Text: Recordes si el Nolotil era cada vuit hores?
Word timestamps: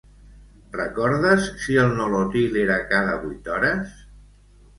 Recordes 0.77 1.49
si 1.65 1.77
el 1.83 1.91
Nolotil 1.99 2.57
era 2.63 2.79
cada 2.95 3.15
vuit 3.27 3.53
hores? 3.59 3.95